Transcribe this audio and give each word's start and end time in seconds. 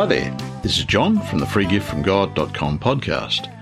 Hi 0.00 0.06
there, 0.06 0.34
this 0.62 0.78
is 0.78 0.84
John 0.86 1.20
from 1.26 1.40
the 1.40 1.44
freegiftfromgod.com 1.44 2.78
podcast. 2.78 3.54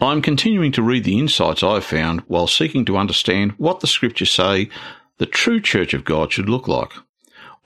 I'm 0.00 0.22
continuing 0.22 0.72
to 0.72 0.82
read 0.82 1.04
the 1.04 1.18
insights 1.18 1.62
I've 1.62 1.84
found 1.84 2.20
while 2.20 2.46
seeking 2.46 2.86
to 2.86 2.96
understand 2.96 3.52
what 3.58 3.80
the 3.80 3.86
scriptures 3.86 4.32
say 4.32 4.70
the 5.18 5.26
true 5.26 5.60
Church 5.60 5.92
of 5.92 6.06
God 6.06 6.32
should 6.32 6.48
look 6.48 6.66
like. 6.66 6.92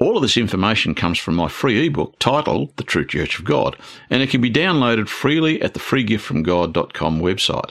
All 0.01 0.17
of 0.17 0.23
this 0.23 0.37
information 0.37 0.93
comes 0.93 1.21
from 1.21 1.37
my 1.37 1.47
free 1.47 1.87
ebook 1.87 2.19
titled 2.19 2.77
The 2.77 2.83
True 2.83 3.07
Church 3.07 3.39
of 3.39 3.45
God, 3.45 3.77
and 4.11 4.25
it 4.25 4.31
can 4.31 4.41
be 4.41 4.51
downloaded 4.51 5.07
freely 5.07 5.63
at 5.63 5.75
the 5.75 5.81
freegiftfromgod.com 5.81 7.21
website. 7.21 7.71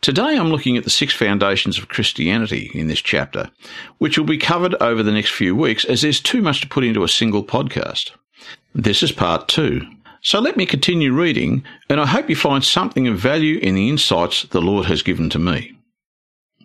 Today 0.00 0.38
I'm 0.38 0.50
looking 0.50 0.76
at 0.76 0.84
the 0.84 0.90
six 0.90 1.12
foundations 1.12 1.76
of 1.76 1.88
Christianity 1.88 2.70
in 2.72 2.86
this 2.86 3.02
chapter, 3.02 3.50
which 3.98 4.16
will 4.16 4.26
be 4.26 4.38
covered 4.38 4.76
over 4.76 5.02
the 5.02 5.10
next 5.10 5.30
few 5.30 5.56
weeks 5.56 5.84
as 5.84 6.02
there's 6.02 6.20
too 6.20 6.40
much 6.40 6.60
to 6.60 6.68
put 6.68 6.84
into 6.84 7.02
a 7.02 7.08
single 7.08 7.42
podcast. 7.42 8.12
This 8.78 9.02
is 9.02 9.10
part 9.10 9.48
two. 9.48 9.86
So 10.20 10.38
let 10.38 10.58
me 10.58 10.66
continue 10.66 11.10
reading, 11.10 11.64
and 11.88 11.98
I 11.98 12.04
hope 12.04 12.28
you 12.28 12.36
find 12.36 12.62
something 12.62 13.08
of 13.08 13.16
value 13.16 13.58
in 13.58 13.74
the 13.74 13.88
insights 13.88 14.42
the 14.42 14.60
Lord 14.60 14.84
has 14.84 15.00
given 15.00 15.30
to 15.30 15.38
me. 15.38 15.78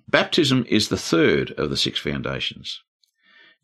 Baptism 0.10 0.66
is 0.68 0.90
the 0.90 0.98
third 0.98 1.52
of 1.52 1.70
the 1.70 1.78
six 1.78 2.00
foundations. 2.00 2.82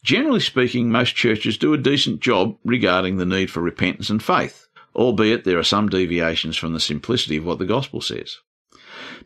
Generally 0.02 0.40
speaking, 0.40 0.90
most 0.90 1.14
churches 1.14 1.58
do 1.58 1.74
a 1.74 1.78
decent 1.78 2.22
job 2.22 2.58
regarding 2.64 3.18
the 3.18 3.26
need 3.26 3.52
for 3.52 3.60
repentance 3.60 4.10
and 4.10 4.24
faith, 4.24 4.70
albeit 4.96 5.44
there 5.44 5.60
are 5.60 5.64
some 5.64 5.90
deviations 5.90 6.56
from 6.56 6.72
the 6.72 6.80
simplicity 6.80 7.36
of 7.36 7.46
what 7.46 7.60
the 7.60 7.66
gospel 7.66 8.00
says. 8.00 8.38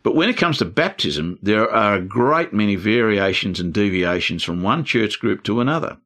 But 0.01 0.15
when 0.15 0.29
it 0.29 0.37
comes 0.37 0.57
to 0.57 0.65
baptism, 0.65 1.37
there 1.43 1.69
are 1.69 1.93
a 1.93 2.01
great 2.01 2.53
many 2.53 2.75
variations 2.75 3.59
and 3.59 3.71
deviations 3.71 4.43
from 4.43 4.63
one 4.63 4.83
church 4.83 5.19
group 5.19 5.43
to 5.43 5.61
another. 5.61 5.99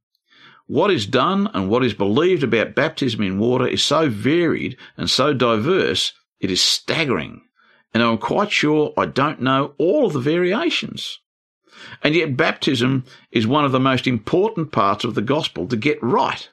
What 0.68 0.90
is 0.90 1.06
done 1.06 1.50
and 1.54 1.70
what 1.70 1.84
is 1.84 1.94
believed 1.94 2.44
about 2.44 2.74
baptism 2.74 3.22
in 3.22 3.38
water 3.38 3.68
is 3.68 3.84
so 3.84 4.10
varied 4.10 4.78
and 4.98 5.10
so 5.10 5.34
diverse, 5.34 6.14
it 6.40 6.50
is 6.50 6.62
staggering. 6.62 7.42
And 7.94 8.02
I'm 8.02 8.18
quite 8.18 8.52
sure 8.52 8.92
I 8.98 9.06
don't 9.06 9.42
know 9.42 9.74
all 9.78 10.08
of 10.08 10.14
the 10.14 10.20
variations. 10.20 11.20
And 12.02 12.16
yet, 12.16 12.36
baptism 12.36 13.04
is 13.32 13.46
one 13.46 13.64
of 13.64 13.72
the 13.72 13.80
most 13.80 14.08
important 14.08 14.72
parts 14.72 15.04
of 15.04 15.14
the 15.14 15.22
gospel 15.22 15.68
to 15.68 15.76
get 15.76 16.02
right. 16.02 16.50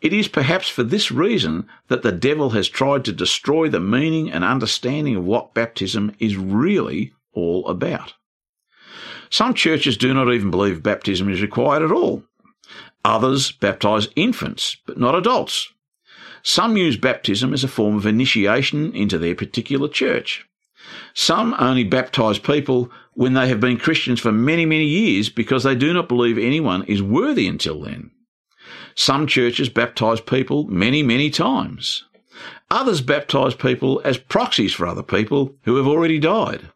It 0.00 0.12
is 0.12 0.28
perhaps 0.28 0.68
for 0.68 0.82
this 0.82 1.10
reason 1.10 1.66
that 1.88 2.02
the 2.02 2.12
devil 2.12 2.50
has 2.50 2.68
tried 2.68 3.04
to 3.06 3.12
destroy 3.12 3.68
the 3.68 3.80
meaning 3.80 4.30
and 4.30 4.44
understanding 4.44 5.16
of 5.16 5.24
what 5.24 5.54
baptism 5.54 6.14
is 6.18 6.36
really 6.36 7.14
all 7.32 7.66
about. 7.66 8.14
Some 9.30 9.54
churches 9.54 9.96
do 9.96 10.14
not 10.14 10.32
even 10.32 10.50
believe 10.50 10.82
baptism 10.82 11.28
is 11.30 11.42
required 11.42 11.82
at 11.82 11.90
all. 11.90 12.22
Others 13.04 13.52
baptize 13.52 14.08
infants, 14.16 14.76
but 14.86 14.98
not 14.98 15.14
adults. 15.14 15.70
Some 16.42 16.76
use 16.76 16.96
baptism 16.96 17.52
as 17.52 17.64
a 17.64 17.68
form 17.68 17.96
of 17.96 18.06
initiation 18.06 18.94
into 18.94 19.18
their 19.18 19.34
particular 19.34 19.88
church. 19.88 20.46
Some 21.14 21.54
only 21.58 21.84
baptize 21.84 22.38
people 22.38 22.90
when 23.14 23.34
they 23.34 23.48
have 23.48 23.60
been 23.60 23.78
Christians 23.78 24.20
for 24.20 24.32
many, 24.32 24.66
many 24.66 24.84
years 24.84 25.28
because 25.28 25.62
they 25.62 25.74
do 25.74 25.92
not 25.92 26.08
believe 26.08 26.36
anyone 26.36 26.82
is 26.84 27.02
worthy 27.02 27.46
until 27.46 27.80
then. 27.80 28.10
Some 28.94 29.26
churches 29.26 29.68
baptize 29.68 30.20
people 30.20 30.66
many, 30.66 31.02
many 31.02 31.30
times. 31.30 32.04
Others 32.70 33.00
baptize 33.02 33.54
people 33.54 34.00
as 34.04 34.18
proxies 34.18 34.72
for 34.72 34.86
other 34.86 35.02
people 35.02 35.54
who 35.62 35.76
have 35.76 35.86
already 35.86 36.18
died. 36.18 36.70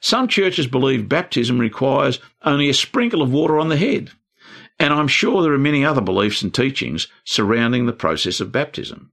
Some 0.00 0.28
churches 0.28 0.66
believe 0.66 1.08
baptism 1.08 1.58
requires 1.58 2.18
only 2.42 2.68
a 2.68 2.74
sprinkle 2.74 3.22
of 3.22 3.32
water 3.32 3.58
on 3.58 3.68
the 3.68 3.76
head. 3.76 4.10
And 4.78 4.92
I'm 4.92 5.08
sure 5.08 5.42
there 5.42 5.52
are 5.52 5.58
many 5.58 5.84
other 5.84 6.00
beliefs 6.00 6.42
and 6.42 6.52
teachings 6.52 7.06
surrounding 7.24 7.86
the 7.86 7.92
process 7.92 8.40
of 8.40 8.52
baptism. 8.52 9.12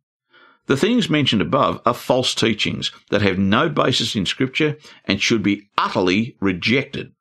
The 0.67 0.77
things 0.77 1.09
mentioned 1.09 1.41
above 1.41 1.81
are 1.85 1.93
false 1.93 2.35
teachings 2.35 2.91
that 3.09 3.23
have 3.23 3.39
no 3.39 3.69
basis 3.69 4.15
in 4.15 4.25
Scripture 4.25 4.77
and 5.05 5.21
should 5.21 5.41
be 5.41 5.67
utterly 5.77 6.37
rejected. 6.39 7.11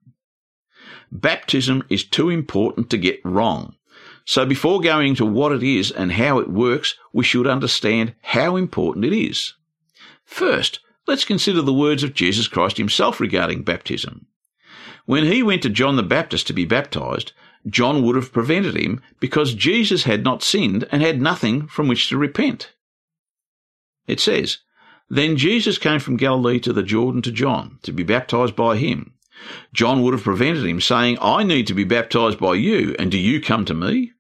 Baptism 1.11 1.83
is 1.89 2.05
too 2.05 2.29
important 2.29 2.91
to 2.91 2.99
get 2.99 3.25
wrong. 3.25 3.75
So 4.27 4.45
before 4.45 4.83
going 4.83 5.15
to 5.15 5.25
what 5.25 5.53
it 5.53 5.63
is 5.63 5.91
and 5.91 6.13
how 6.13 6.39
it 6.39 6.51
works, 6.51 6.95
we 7.15 7.25
should 7.25 7.47
understand 7.47 8.15
how 8.21 8.57
important 8.57 9.07
it 9.07 9.15
is. 9.15 9.55
First, 10.27 10.81
let's 11.07 11.25
consider 11.25 11.63
the 11.63 11.73
words 11.73 12.03
of 12.03 12.13
Jesus 12.13 12.47
Christ 12.49 12.77
himself 12.77 13.21
regarding 13.21 13.63
baptism. 13.63 14.27
When 15.07 15.25
he 15.25 15.43
went 15.43 15.63
to 15.63 15.71
John 15.71 15.97
the 15.97 16.03
Baptist 16.03 16.47
to 16.49 16.53
be 16.53 16.67
baptized, 16.67 17.33
John 17.69 18.03
would 18.03 18.17
have 18.17 18.33
prevented 18.33 18.77
him 18.77 19.01
because 19.21 19.55
Jesus 19.55 20.05
had 20.05 20.25
not 20.25 20.43
sinned 20.43 20.87
and 20.91 21.03
had 21.03 21.21
nothing 21.21 21.67
from 21.67 21.89
which 21.89 22.09
to 22.09 22.17
repent. 22.17 22.73
It 24.07 24.21
says, 24.21 24.59
Then 25.11 25.37
Jesus 25.37 25.79
came 25.79 26.01
from 26.01 26.17
Galilee 26.17 26.61
to 26.61 26.73
the 26.73 26.83
Jordan 26.83 27.23
to 27.23 27.33
John 27.33 27.79
to 27.83 27.93
be 27.93 28.03
baptized 28.03 28.57
by 28.57 28.77
him. 28.77 29.15
John 29.73 30.03
would 30.03 30.15
have 30.15 30.25
prevented 30.25 30.65
him, 30.65 30.81
saying, 30.81 31.19
I 31.21 31.45
need 31.45 31.67
to 31.69 31.75
be 31.75 31.85
baptized 31.85 32.41
by 32.41 32.55
you, 32.55 32.97
and 32.99 33.11
do 33.11 33.19
you 33.19 33.41
come 33.41 33.65
to 33.67 33.75
me? 33.75 34.13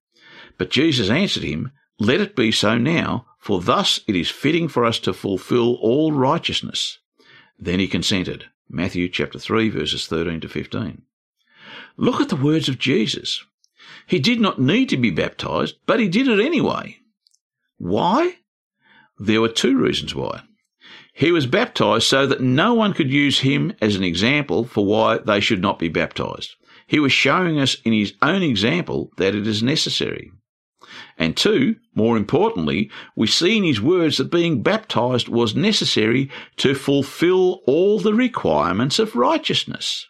But 0.59 0.71
Jesus 0.71 1.11
answered 1.11 1.43
him, 1.43 1.73
Let 1.99 2.21
it 2.21 2.37
be 2.37 2.53
so 2.53 2.79
now, 2.79 3.27
for 3.39 3.61
thus 3.61 4.01
it 4.07 4.15
is 4.15 4.31
fitting 4.31 4.69
for 4.69 4.85
us 4.85 4.99
to 5.01 5.13
fulfill 5.13 5.75
all 5.77 6.13
righteousness. 6.13 6.99
Then 7.59 7.81
he 7.81 7.89
consented. 7.89 8.45
Matthew 8.69 9.09
chapter 9.09 9.39
3 9.39 9.71
verses 9.71 10.07
13 10.07 10.41
to 10.41 10.49
15. 10.49 11.03
Look 12.01 12.21
at 12.21 12.29
the 12.29 12.37
words 12.37 12.69
of 12.69 12.79
Jesus. 12.79 13.45
He 14.07 14.21
did 14.21 14.41
not 14.41 14.61
need 14.61 14.89
to 14.91 14.97
be 14.97 15.11
baptized, 15.11 15.75
but 15.85 15.99
he 15.99 16.09
did 16.09 16.29
it 16.29 16.39
anyway. 16.39 16.99
Why? 17.77 18.37
There 19.19 19.41
were 19.41 19.49
two 19.49 19.77
reasons 19.77 20.15
why. 20.15 20.43
He 21.13 21.33
was 21.33 21.47
baptized 21.47 22.07
so 22.07 22.25
that 22.27 22.41
no 22.41 22.73
one 22.73 22.93
could 22.93 23.11
use 23.11 23.41
him 23.41 23.73
as 23.83 23.97
an 23.97 24.05
example 24.05 24.65
for 24.65 24.87
why 24.87 25.19
they 25.19 25.41
should 25.41 25.61
not 25.61 25.81
be 25.81 25.89
baptized. 25.89 26.55
He 26.87 27.01
was 27.01 27.13
showing 27.13 27.59
us 27.59 27.77
in 27.85 27.93
his 27.93 28.15
own 28.23 28.45
example 28.45 29.11
that 29.17 29.35
it 29.35 29.47
is 29.47 29.61
necessary. 29.61 30.31
And 31.19 31.37
two, 31.37 31.77
more 31.97 32.17
importantly, 32.17 32.91
we 33.17 33.27
see 33.27 33.57
in 33.57 33.65
his 33.65 33.81
words 33.81 34.19
that 34.19 34.31
being 34.31 34.63
baptized 34.63 35.29
was 35.29 35.57
necessary 35.57 36.31
to 36.59 36.77
fulfill 36.77 37.61
all 37.67 37.99
the 37.99 38.15
requirements 38.15 39.01
of 39.01 39.17
righteousness. 39.17 40.07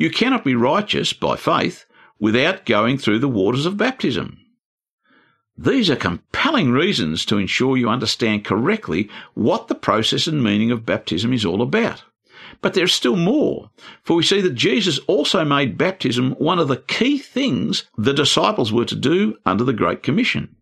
You 0.00 0.08
cannot 0.08 0.44
be 0.44 0.54
righteous 0.54 1.12
by 1.12 1.36
faith 1.36 1.84
without 2.18 2.64
going 2.64 2.96
through 2.96 3.18
the 3.18 3.28
waters 3.28 3.66
of 3.66 3.76
baptism. 3.76 4.38
These 5.58 5.90
are 5.90 5.96
compelling 5.96 6.72
reasons 6.72 7.26
to 7.26 7.36
ensure 7.36 7.76
you 7.76 7.90
understand 7.90 8.46
correctly 8.46 9.10
what 9.34 9.68
the 9.68 9.74
process 9.74 10.26
and 10.26 10.42
meaning 10.42 10.70
of 10.70 10.86
baptism 10.86 11.34
is 11.34 11.44
all 11.44 11.60
about. 11.60 12.02
But 12.62 12.72
there's 12.72 12.94
still 12.94 13.16
more, 13.16 13.68
for 14.02 14.16
we 14.16 14.22
see 14.22 14.40
that 14.40 14.54
Jesus 14.54 14.98
also 15.00 15.44
made 15.44 15.76
baptism 15.76 16.32
one 16.38 16.58
of 16.58 16.68
the 16.68 16.78
key 16.78 17.18
things 17.18 17.84
the 17.98 18.14
disciples 18.14 18.72
were 18.72 18.86
to 18.86 18.96
do 18.96 19.36
under 19.44 19.64
the 19.64 19.74
Great 19.74 20.02
Commission. 20.02 20.56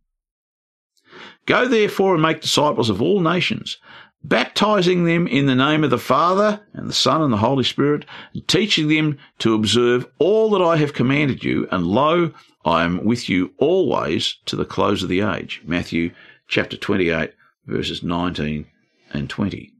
Go 1.46 1.68
therefore 1.68 2.14
and 2.14 2.22
make 2.22 2.40
disciples 2.40 2.90
of 2.90 3.00
all 3.00 3.20
nations, 3.20 3.78
baptizing 4.22 5.04
them 5.04 5.26
in 5.26 5.46
the 5.46 5.54
name 5.54 5.84
of 5.84 5.90
the 5.90 5.98
Father 5.98 6.60
and 6.72 6.88
the 6.88 6.94
Son 6.94 7.22
and 7.22 7.32
the 7.32 7.38
Holy 7.38 7.64
Spirit, 7.64 8.04
and 8.34 8.46
teaching 8.48 8.88
them 8.88 9.18
to 9.38 9.54
observe 9.54 10.06
all 10.18 10.50
that 10.50 10.62
I 10.62 10.76
have 10.76 10.92
commanded 10.92 11.44
you, 11.44 11.68
and 11.70 11.86
lo, 11.86 12.32
I 12.64 12.84
am 12.84 13.04
with 13.04 13.28
you 13.28 13.52
always 13.58 14.36
to 14.46 14.56
the 14.56 14.64
close 14.64 15.02
of 15.02 15.08
the 15.08 15.20
age. 15.20 15.62
Matthew 15.64 16.12
chapter 16.48 16.76
28 16.76 17.32
verses 17.68 18.02
19 18.02 18.66
and 19.12 19.30
20. 19.30 19.72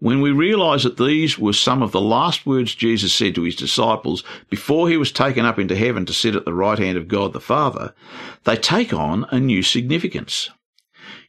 When 0.00 0.20
we 0.20 0.30
realize 0.30 0.84
that 0.84 0.96
these 0.96 1.38
were 1.38 1.52
some 1.52 1.82
of 1.82 1.90
the 1.92 2.00
last 2.00 2.46
words 2.46 2.74
Jesus 2.74 3.12
said 3.12 3.34
to 3.34 3.42
his 3.42 3.56
disciples 3.56 4.22
before 4.48 4.88
he 4.88 4.96
was 4.96 5.10
taken 5.10 5.44
up 5.44 5.58
into 5.58 5.74
heaven 5.74 6.06
to 6.06 6.12
sit 6.12 6.36
at 6.36 6.44
the 6.44 6.54
right 6.54 6.78
hand 6.78 6.96
of 6.96 7.08
God 7.08 7.32
the 7.32 7.40
Father, 7.40 7.94
they 8.44 8.56
take 8.56 8.92
on 8.92 9.26
a 9.30 9.40
new 9.40 9.62
significance. 9.62 10.50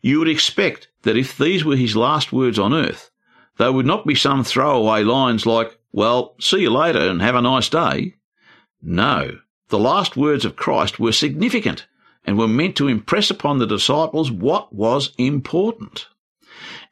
You 0.02 0.20
would 0.20 0.30
expect 0.30 0.88
that 1.04 1.18
if 1.18 1.38
these 1.38 1.66
were 1.66 1.76
his 1.76 1.96
last 1.96 2.32
words 2.32 2.58
on 2.58 2.74
earth, 2.74 3.12
they 3.58 3.70
would 3.70 3.86
not 3.86 4.06
be 4.06 4.16
some 4.16 4.44
throwaway 4.44 5.04
lines 5.04 5.46
like, 5.46 5.78
well, 5.92 6.36
see 6.40 6.62
you 6.62 6.70
later 6.70 7.10
and 7.10 7.22
have 7.22 7.36
a 7.36 7.42
nice 7.42 7.68
day. 7.70 8.16
No, 8.82 9.40
the 9.68 9.80
last 9.80 10.16
words 10.16 10.46
of 10.46 10.56
Christ 10.56 11.00
were 11.00 11.12
significant 11.12 11.88
and 12.26 12.38
were 12.38 12.48
meant 12.48 12.76
to 12.78 12.88
impress 12.88 13.30
upon 13.30 13.58
the 13.58 13.68
disciples 13.68 14.32
what 14.32 14.74
was 14.74 15.14
important. 15.18 16.08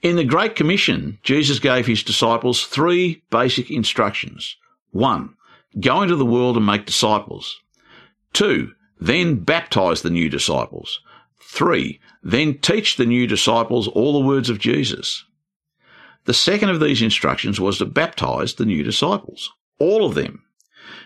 In 0.01 0.15
the 0.15 0.24
Great 0.24 0.56
Commission, 0.56 1.19
Jesus 1.24 1.59
gave 1.59 1.88
his 1.88 2.04
disciples 2.04 2.65
three 2.65 3.24
basic 3.30 3.71
instructions. 3.71 4.57
One, 4.92 5.36
go 5.80 6.01
into 6.01 6.15
the 6.15 6.25
world 6.25 6.57
and 6.57 6.65
make 6.65 6.86
disciples. 6.86 7.59
Two, 8.33 8.74
then 9.00 9.36
baptize 9.36 10.01
the 10.01 10.09
new 10.09 10.30
disciples. 10.30 11.00
Three, 11.41 11.99
then 12.23 12.57
teach 12.59 12.95
the 12.95 13.05
new 13.05 13.27
disciples 13.27 13.87
all 13.87 14.13
the 14.13 14.25
words 14.25 14.49
of 14.49 14.59
Jesus. 14.59 15.23
The 16.25 16.33
second 16.33 16.69
of 16.69 16.79
these 16.79 17.01
instructions 17.01 17.59
was 17.59 17.77
to 17.77 17.85
baptize 17.85 18.55
the 18.55 18.65
new 18.65 18.83
disciples. 18.83 19.49
All 19.79 20.05
of 20.05 20.15
them. 20.15 20.43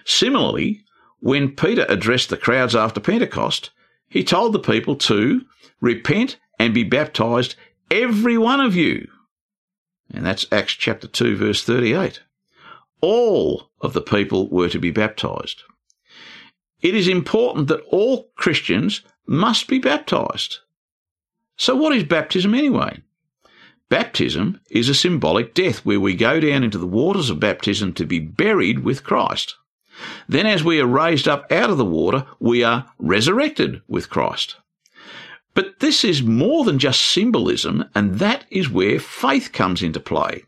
Similarly, 0.06 0.84
when 1.20 1.56
Peter 1.56 1.86
addressed 1.88 2.30
the 2.30 2.38
crowds 2.38 2.76
after 2.76 3.00
Pentecost, 3.00 3.70
he 4.08 4.24
told 4.24 4.54
the 4.54 4.60
people 4.60 4.96
to 4.96 5.42
repent 5.80 6.38
and 6.60 6.74
be 6.74 6.84
baptized, 6.84 7.56
every 7.90 8.38
one 8.38 8.60
of 8.60 8.76
you. 8.76 9.08
And 10.14 10.26
that's 10.26 10.46
Acts 10.52 10.74
chapter 10.74 11.08
2, 11.08 11.38
verse 11.38 11.64
38. 11.64 12.22
All 13.02 13.70
of 13.80 13.94
the 13.94 14.02
people 14.02 14.50
were 14.50 14.70
to 14.70 14.80
be 14.80 14.92
baptized. 14.92 15.64
It 16.82 16.96
is 16.96 17.08
important 17.08 17.68
that 17.68 17.84
all 17.90 18.32
Christians 18.36 19.02
must 19.32 19.70
be 19.70 19.80
baptized. 19.80 20.60
So, 21.56 21.74
what 21.74 21.96
is 21.96 22.04
baptism 22.04 22.54
anyway? 22.54 23.02
Baptism 23.88 24.60
is 24.70 24.90
a 24.90 24.94
symbolic 24.94 25.54
death 25.54 25.86
where 25.86 26.02
we 26.02 26.16
go 26.16 26.42
down 26.42 26.64
into 26.66 26.78
the 26.78 26.86
waters 26.86 27.30
of 27.30 27.40
baptism 27.40 27.94
to 27.94 28.06
be 28.06 28.20
buried 28.20 28.80
with 28.80 29.06
Christ. 29.06 29.56
Then, 30.28 30.46
as 30.46 30.66
we 30.66 30.82
are 30.82 30.86
raised 30.86 31.30
up 31.30 31.50
out 31.50 31.70
of 31.70 31.78
the 31.78 31.86
water, 31.86 32.26
we 32.40 32.62
are 32.64 32.92
resurrected 33.00 33.82
with 33.88 34.10
Christ. 34.10 34.58
But 35.54 35.80
this 35.80 36.04
is 36.04 36.22
more 36.22 36.66
than 36.66 36.78
just 36.78 37.02
symbolism, 37.02 37.86
and 37.96 38.20
that 38.20 38.46
is 38.50 38.70
where 38.70 39.00
faith 39.00 39.54
comes 39.54 39.82
into 39.82 40.00
play. 40.02 40.44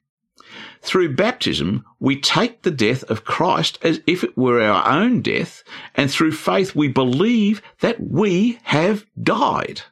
Through 0.84 1.16
baptism, 1.16 1.86
we 2.02 2.20
take 2.20 2.62
the 2.62 2.72
death 2.72 3.04
of 3.06 3.24
Christ 3.24 3.80
as 3.82 4.02
if 4.06 4.22
it 4.22 4.38
were 4.38 4.62
our 4.62 4.86
own 4.86 5.22
death, 5.22 5.64
and 5.96 6.12
through 6.12 6.34
faith 6.34 6.76
we 6.76 6.90
believe 6.90 7.62
that 7.80 8.02
we 8.02 8.60
have 8.64 9.06
died. 9.22 9.84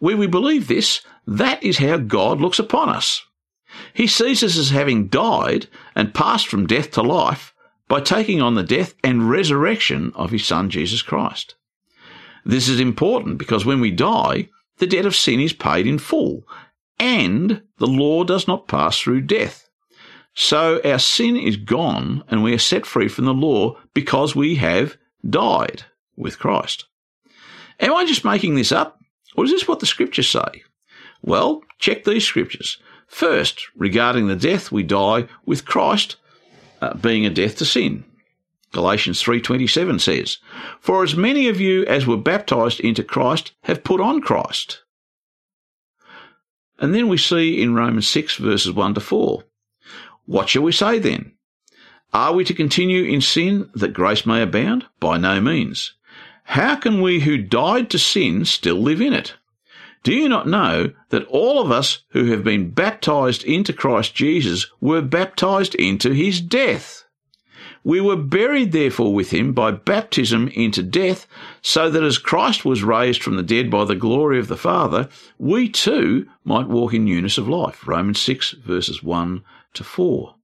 Where 0.00 0.18
we 0.18 0.26
believe 0.26 0.68
this, 0.68 1.00
that 1.26 1.62
is 1.62 1.78
how 1.78 1.96
God 1.96 2.38
looks 2.38 2.58
upon 2.58 2.90
us. 2.90 3.24
He 3.94 4.06
sees 4.06 4.42
us 4.42 4.58
as 4.58 4.70
having 4.70 5.08
died 5.08 5.68
and 5.96 6.14
passed 6.14 6.48
from 6.48 6.66
death 6.66 6.90
to 6.92 7.02
life 7.02 7.54
by 7.88 8.00
taking 8.00 8.42
on 8.42 8.56
the 8.56 8.62
death 8.62 8.94
and 9.02 9.30
resurrection 9.30 10.12
of 10.14 10.30
his 10.30 10.46
Son 10.46 10.68
Jesus 10.68 11.00
Christ. 11.00 11.54
This 12.44 12.68
is 12.68 12.78
important 12.78 13.38
because 13.38 13.64
when 13.64 13.80
we 13.80 13.90
die, 13.90 14.50
the 14.76 14.86
debt 14.86 15.06
of 15.06 15.16
sin 15.16 15.40
is 15.40 15.54
paid 15.54 15.86
in 15.86 15.98
full, 15.98 16.46
and 16.98 17.62
the 17.78 17.86
law 17.86 18.22
does 18.22 18.46
not 18.46 18.68
pass 18.68 19.00
through 19.00 19.22
death. 19.22 19.63
So 20.34 20.80
our 20.84 20.98
sin 20.98 21.36
is 21.36 21.56
gone 21.56 22.24
and 22.28 22.42
we 22.42 22.52
are 22.54 22.58
set 22.58 22.86
free 22.86 23.08
from 23.08 23.24
the 23.24 23.34
law 23.34 23.76
because 23.94 24.34
we 24.34 24.56
have 24.56 24.96
died 25.28 25.84
with 26.16 26.38
Christ. 26.38 26.86
Am 27.80 27.94
I 27.94 28.04
just 28.04 28.24
making 28.24 28.56
this 28.56 28.72
up? 28.72 29.00
Or 29.36 29.44
is 29.44 29.50
this 29.50 29.66
what 29.66 29.80
the 29.80 29.86
scriptures 29.86 30.28
say? 30.28 30.62
Well, 31.22 31.62
check 31.78 32.04
these 32.04 32.24
scriptures. 32.24 32.78
First, 33.06 33.66
regarding 33.76 34.26
the 34.26 34.36
death, 34.36 34.72
we 34.72 34.82
die 34.82 35.26
with 35.46 35.64
Christ 35.64 36.16
uh, 36.80 36.94
being 36.94 37.24
a 37.24 37.30
death 37.30 37.56
to 37.58 37.64
sin. 37.64 38.04
Galatians 38.72 39.22
3:27 39.22 40.00
says, 40.00 40.38
"For 40.80 41.04
as 41.04 41.14
many 41.14 41.46
of 41.46 41.60
you 41.60 41.84
as 41.86 42.06
were 42.06 42.16
baptized 42.16 42.80
into 42.80 43.04
Christ 43.04 43.52
have 43.62 43.84
put 43.84 44.00
on 44.00 44.20
Christ." 44.20 44.82
And 46.78 46.92
then 46.92 47.06
we 47.06 47.16
see 47.16 47.62
in 47.62 47.74
Romans 47.74 48.08
6 48.08 48.36
verses 48.36 48.72
1 48.72 48.94
to 48.94 49.00
4, 49.00 49.44
what 50.26 50.48
shall 50.48 50.62
we 50.62 50.72
say 50.72 50.98
then? 50.98 51.32
Are 52.12 52.32
we 52.32 52.44
to 52.44 52.54
continue 52.54 53.04
in 53.04 53.20
sin 53.20 53.70
that 53.74 53.92
grace 53.92 54.24
may 54.24 54.40
abound? 54.42 54.86
By 55.00 55.18
no 55.18 55.40
means. 55.40 55.94
How 56.44 56.76
can 56.76 57.00
we 57.00 57.20
who 57.20 57.38
died 57.38 57.90
to 57.90 57.98
sin 57.98 58.44
still 58.44 58.76
live 58.76 59.00
in 59.00 59.12
it? 59.12 59.34
Do 60.04 60.12
you 60.12 60.28
not 60.28 60.46
know 60.46 60.92
that 61.08 61.26
all 61.26 61.60
of 61.60 61.70
us 61.70 62.02
who 62.10 62.26
have 62.26 62.44
been 62.44 62.70
baptized 62.70 63.42
into 63.42 63.72
Christ 63.72 64.14
Jesus 64.14 64.66
were 64.80 65.00
baptized 65.00 65.74
into 65.74 66.12
his 66.12 66.40
death? 66.40 67.03
We 67.84 68.00
were 68.00 68.16
buried 68.16 68.72
therefore 68.72 69.12
with 69.12 69.30
him 69.30 69.52
by 69.52 69.70
baptism 69.70 70.48
into 70.48 70.82
death, 70.82 71.26
so 71.60 71.90
that 71.90 72.02
as 72.02 72.16
Christ 72.16 72.64
was 72.64 72.82
raised 72.82 73.22
from 73.22 73.36
the 73.36 73.42
dead 73.42 73.70
by 73.70 73.84
the 73.84 73.94
glory 73.94 74.38
of 74.38 74.48
the 74.48 74.56
Father, 74.56 75.10
we 75.38 75.68
too 75.68 76.26
might 76.44 76.66
walk 76.66 76.94
in 76.94 77.04
newness 77.04 77.36
of 77.36 77.46
life. 77.46 77.86
Romans 77.86 78.20
6 78.20 78.52
verses 78.52 79.02
1 79.02 79.44
to 79.74 79.84
4. 79.84 80.34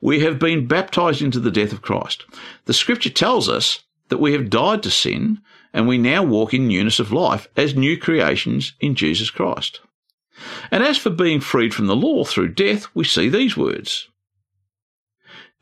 We 0.00 0.20
have 0.20 0.38
been 0.38 0.68
baptized 0.68 1.20
into 1.20 1.40
the 1.40 1.50
death 1.50 1.72
of 1.72 1.82
Christ. 1.82 2.24
The 2.66 2.74
scripture 2.74 3.10
tells 3.10 3.48
us 3.48 3.80
that 4.08 4.18
we 4.20 4.32
have 4.32 4.48
died 4.48 4.84
to 4.84 4.90
sin 4.90 5.40
and 5.72 5.88
we 5.88 5.98
now 5.98 6.22
walk 6.22 6.54
in 6.54 6.68
newness 6.68 7.00
of 7.00 7.12
life 7.12 7.48
as 7.56 7.74
new 7.74 7.98
creations 7.98 8.74
in 8.78 8.94
Jesus 8.94 9.30
Christ. 9.30 9.80
And 10.70 10.84
as 10.84 10.96
for 10.96 11.10
being 11.10 11.40
freed 11.40 11.74
from 11.74 11.86
the 11.86 11.96
law 11.96 12.24
through 12.24 12.54
death, 12.54 12.86
we 12.94 13.04
see 13.04 13.28
these 13.28 13.56
words. 13.56 14.08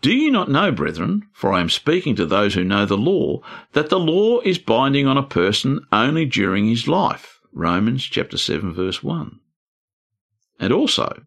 Do 0.05 0.13
you 0.13 0.31
not 0.31 0.51
know, 0.51 0.71
brethren, 0.71 1.23
for 1.33 1.51
I 1.51 1.63
am 1.63 1.71
speaking 1.71 2.15
to 2.17 2.27
those 2.27 2.53
who 2.53 2.63
know 2.63 2.85
the 2.85 2.95
law, 2.95 3.41
that 3.73 3.89
the 3.89 3.99
law 3.99 4.41
is 4.41 4.59
binding 4.59 5.07
on 5.07 5.17
a 5.17 5.23
person 5.23 5.81
only 5.91 6.27
during 6.27 6.69
his 6.69 6.87
life? 6.87 7.41
Romans 7.55 8.05
chapter 8.05 8.37
7 8.37 8.75
verse 8.75 9.03
1. 9.03 9.41
And 10.61 10.75
also, 10.75 11.23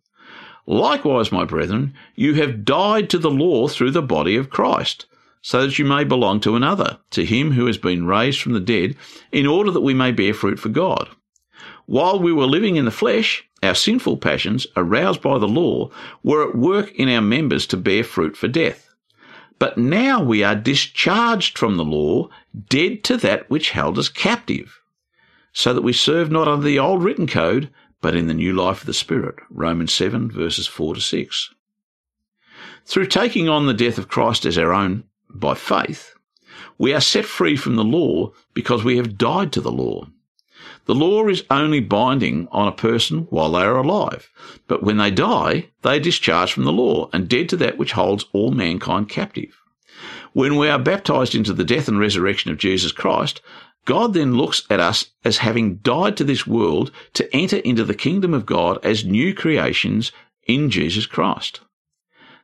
likewise, 0.68 1.32
my 1.32 1.44
brethren, 1.44 1.96
you 2.14 2.36
have 2.36 2.66
died 2.66 3.10
to 3.10 3.18
the 3.18 3.32
law 3.32 3.68
through 3.68 3.90
the 3.90 4.04
body 4.04 4.36
of 4.36 4.52
Christ, 4.52 5.08
so 5.42 5.66
that 5.66 5.80
you 5.80 5.86
may 5.86 6.04
belong 6.04 6.40
to 6.42 6.56
another, 6.56 7.00
to 7.10 7.26
him 7.26 7.54
who 7.54 7.66
has 7.66 7.80
been 7.80 8.06
raised 8.06 8.40
from 8.40 8.54
the 8.54 8.60
dead, 8.60 8.96
in 9.32 9.48
order 9.48 9.72
that 9.72 9.82
we 9.82 9.96
may 9.96 10.12
bear 10.12 10.36
fruit 10.36 10.60
for 10.60 10.70
God. 10.70 11.10
While 11.88 12.20
we 12.20 12.32
were 12.32 12.46
living 12.46 12.76
in 12.76 12.86
the 12.86 12.92
flesh, 12.92 13.44
our 13.64 13.76
sinful 13.76 14.18
passions, 14.18 14.68
aroused 14.76 15.22
by 15.22 15.38
the 15.38 15.48
law, 15.48 15.90
were 16.24 16.48
at 16.48 16.56
work 16.56 16.94
in 16.94 17.10
our 17.10 17.22
members 17.22 17.66
to 17.68 17.78
bear 17.78 18.04
fruit 18.04 18.38
for 18.38 18.48
death. 18.48 18.94
But 19.60 19.78
now 19.78 20.22
we 20.22 20.44
are 20.44 20.56
discharged 20.56 21.58
from 21.58 21.78
the 21.78 21.86
law, 21.86 22.30
dead 22.70 23.04
to 23.06 23.18
that 23.18 23.50
which 23.50 23.72
held 23.72 23.98
us 23.98 24.10
captive, 24.10 24.80
so 25.52 25.74
that 25.74 25.82
we 25.82 25.94
serve 25.94 26.30
not 26.30 26.48
under 26.48 26.66
the 26.66 26.78
old 26.78 27.04
written 27.04 27.26
code, 27.26 27.72
but 28.00 28.16
in 28.16 28.28
the 28.28 28.34
new 28.36 28.54
life 28.54 28.82
of 28.82 28.86
the 28.86 28.94
Spirit. 28.94 29.36
Romans 29.50 29.92
7 29.92 30.30
verses 30.30 30.68
4 30.68 30.96
to 30.96 31.02
6. 31.02 31.50
Through 32.86 33.08
taking 33.08 33.50
on 33.50 33.66
the 33.66 33.74
death 33.74 33.98
of 33.98 34.08
Christ 34.08 34.46
as 34.46 34.58
our 34.58 34.74
own 34.74 35.04
by 35.30 35.56
faith, 35.56 36.14
we 36.78 36.94
are 36.94 37.02
set 37.02 37.26
free 37.26 37.56
from 37.56 37.76
the 37.76 37.84
law 37.84 38.32
because 38.54 38.84
we 38.84 38.98
have 38.98 39.18
died 39.18 39.52
to 39.54 39.62
the 39.62 39.72
law. 39.72 40.08
The 40.86 40.96
law 40.96 41.28
is 41.28 41.44
only 41.50 41.80
binding 41.80 42.48
on 42.52 42.68
a 42.68 42.72
person 42.72 43.28
while 43.30 43.52
they 43.52 43.64
are 43.64 43.78
alive, 43.78 44.30
but 44.68 44.84
when 44.84 44.98
they 44.98 45.12
die, 45.12 45.70
they 45.82 45.98
are 45.98 46.00
discharged 46.00 46.54
from 46.54 46.64
the 46.64 46.72
law 46.72 47.10
and 47.12 47.28
dead 47.28 47.50
to 47.50 47.58
that 47.58 47.78
which 47.78 47.92
holds 47.92 48.26
all 48.34 48.52
mankind 48.52 49.10
captive. 49.10 49.60
When 50.34 50.56
we 50.56 50.70
are 50.70 50.80
baptized 50.80 51.36
into 51.36 51.54
the 51.54 51.64
death 51.64 51.88
and 51.88 52.00
resurrection 52.00 52.52
of 52.52 52.58
Jesus 52.58 52.92
Christ, 52.92 53.42
God 53.86 54.14
then 54.14 54.36
looks 54.36 54.64
at 54.70 54.80
us 54.80 55.12
as 55.24 55.38
having 55.38 55.78
died 55.78 56.18
to 56.18 56.24
this 56.24 56.46
world 56.46 56.92
to 57.14 57.34
enter 57.36 57.58
into 57.58 57.84
the 57.84 57.96
kingdom 57.96 58.34
of 58.34 58.46
God 58.46 58.80
as 58.84 59.06
new 59.06 59.34
creations 59.34 60.12
in 60.46 60.70
Jesus 60.70 61.06
Christ. 61.06 61.62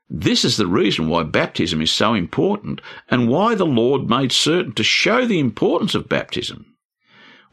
This 0.10 0.46
is 0.46 0.58
the 0.58 0.68
reason 0.68 1.08
why 1.08 1.24
baptism 1.24 1.82
is 1.82 1.92
so 1.92 2.14
important 2.14 2.82
and 3.10 3.28
why 3.28 3.56
the 3.56 3.66
Lord 3.66 4.10
made 4.10 4.32
certain 4.32 4.74
to 4.74 4.84
show 4.84 5.26
the 5.26 5.40
importance 5.40 5.96
of 5.96 6.10
baptism. 6.10 6.73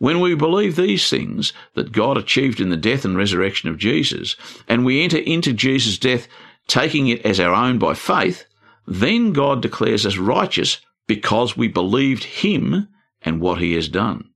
When 0.00 0.20
we 0.20 0.34
believe 0.34 0.76
these 0.76 1.10
things 1.10 1.52
that 1.74 1.92
God 1.92 2.16
achieved 2.16 2.58
in 2.58 2.70
the 2.70 2.76
death 2.78 3.04
and 3.04 3.18
resurrection 3.18 3.68
of 3.68 3.76
Jesus, 3.76 4.34
and 4.66 4.82
we 4.82 5.02
enter 5.02 5.18
into 5.18 5.52
Jesus' 5.52 5.98
death 5.98 6.26
taking 6.66 7.08
it 7.08 7.20
as 7.26 7.38
our 7.38 7.52
own 7.52 7.78
by 7.78 7.92
faith, 7.92 8.46
then 8.86 9.34
God 9.34 9.60
declares 9.60 10.06
us 10.06 10.16
righteous 10.16 10.80
because 11.06 11.54
we 11.54 11.68
believed 11.68 12.24
Him 12.24 12.88
and 13.20 13.42
what 13.42 13.60
He 13.60 13.74
has 13.74 13.90
done. 13.90 14.30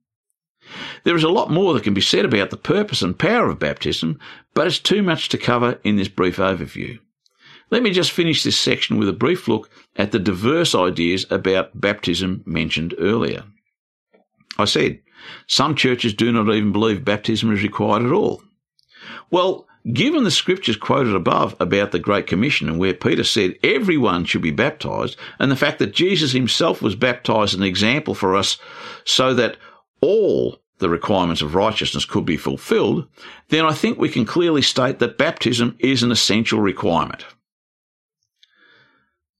There 1.04 1.16
is 1.16 1.24
a 1.24 1.30
lot 1.30 1.50
more 1.50 1.72
that 1.72 1.82
can 1.82 1.94
be 1.94 2.02
said 2.02 2.26
about 2.26 2.50
the 2.50 2.58
purpose 2.58 3.00
and 3.00 3.18
power 3.18 3.48
of 3.48 3.58
baptism, 3.58 4.18
but 4.52 4.66
it's 4.66 4.78
too 4.78 5.02
much 5.02 5.30
to 5.30 5.38
cover 5.38 5.80
in 5.82 5.96
this 5.96 6.08
brief 6.08 6.36
overview. 6.36 6.98
Let 7.70 7.82
me 7.82 7.90
just 7.90 8.12
finish 8.12 8.42
this 8.42 8.58
section 8.58 8.98
with 8.98 9.08
a 9.08 9.14
brief 9.14 9.48
look 9.48 9.70
at 9.96 10.12
the 10.12 10.18
diverse 10.18 10.74
ideas 10.74 11.24
about 11.30 11.80
baptism 11.80 12.42
mentioned 12.44 12.94
earlier. 12.98 13.44
I 14.58 14.66
said, 14.66 15.00
some 15.46 15.74
churches 15.74 16.14
do 16.14 16.32
not 16.32 16.52
even 16.52 16.72
believe 16.72 17.04
baptism 17.04 17.52
is 17.52 17.62
required 17.62 18.04
at 18.04 18.12
all. 18.12 18.42
Well, 19.30 19.66
given 19.92 20.24
the 20.24 20.30
scriptures 20.30 20.76
quoted 20.76 21.14
above 21.14 21.56
about 21.60 21.92
the 21.92 21.98
Great 21.98 22.26
Commission 22.26 22.68
and 22.68 22.78
where 22.78 22.94
Peter 22.94 23.24
said 23.24 23.58
everyone 23.62 24.24
should 24.24 24.42
be 24.42 24.50
baptized, 24.50 25.16
and 25.38 25.50
the 25.50 25.56
fact 25.56 25.78
that 25.78 25.94
Jesus 25.94 26.32
himself 26.32 26.80
was 26.80 26.94
baptized 26.94 27.54
as 27.54 27.60
an 27.60 27.62
example 27.62 28.14
for 28.14 28.34
us 28.34 28.58
so 29.04 29.34
that 29.34 29.56
all 30.00 30.58
the 30.78 30.88
requirements 30.88 31.42
of 31.42 31.54
righteousness 31.54 32.04
could 32.04 32.24
be 32.24 32.36
fulfilled, 32.36 33.06
then 33.48 33.64
I 33.64 33.72
think 33.72 33.98
we 33.98 34.08
can 34.08 34.24
clearly 34.24 34.62
state 34.62 34.98
that 34.98 35.18
baptism 35.18 35.76
is 35.78 36.02
an 36.02 36.10
essential 36.10 36.60
requirement. 36.60 37.24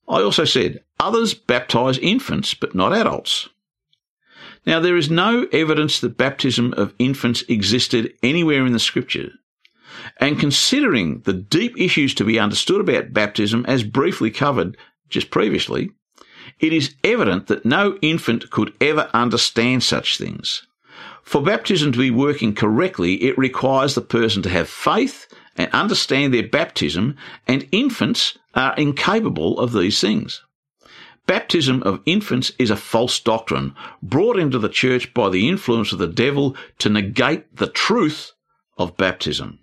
I 0.08 0.20
also 0.20 0.44
said, 0.44 0.82
others 1.00 1.34
baptize 1.34 1.98
infants 1.98 2.54
but 2.54 2.74
not 2.74 2.92
adults. 2.92 3.48
Now, 4.66 4.80
there 4.80 4.96
is 4.96 5.10
no 5.10 5.46
evidence 5.52 6.00
that 6.00 6.16
baptism 6.16 6.72
of 6.76 6.94
infants 6.98 7.42
existed 7.48 8.14
anywhere 8.22 8.64
in 8.64 8.72
the 8.72 8.78
scripture. 8.78 9.30
And 10.18 10.40
considering 10.40 11.20
the 11.20 11.32
deep 11.32 11.78
issues 11.78 12.14
to 12.14 12.24
be 12.24 12.38
understood 12.38 12.80
about 12.80 13.12
baptism 13.12 13.64
as 13.66 13.84
briefly 13.84 14.30
covered 14.30 14.76
just 15.10 15.30
previously, 15.30 15.90
it 16.60 16.72
is 16.72 16.94
evident 17.04 17.46
that 17.46 17.64
no 17.64 17.98
infant 18.02 18.50
could 18.50 18.72
ever 18.80 19.08
understand 19.12 19.82
such 19.82 20.18
things. 20.18 20.66
For 21.22 21.42
baptism 21.42 21.92
to 21.92 21.98
be 21.98 22.10
working 22.10 22.54
correctly, 22.54 23.22
it 23.22 23.36
requires 23.38 23.94
the 23.94 24.00
person 24.00 24.42
to 24.42 24.50
have 24.50 24.68
faith 24.68 25.26
and 25.56 25.70
understand 25.72 26.32
their 26.32 26.46
baptism, 26.46 27.16
and 27.46 27.68
infants 27.72 28.36
are 28.54 28.74
incapable 28.76 29.58
of 29.58 29.72
these 29.72 30.00
things. 30.00 30.42
Baptism 31.26 31.82
of 31.84 32.00
infants 32.04 32.52
is 32.58 32.70
a 32.70 32.76
false 32.76 33.18
doctrine 33.18 33.74
brought 34.02 34.38
into 34.38 34.58
the 34.58 34.68
church 34.68 35.14
by 35.14 35.30
the 35.30 35.48
influence 35.48 35.92
of 35.92 35.98
the 35.98 36.06
devil 36.06 36.54
to 36.78 36.90
negate 36.90 37.56
the 37.56 37.66
truth 37.66 38.32
of 38.76 38.96
baptism. 38.96 39.58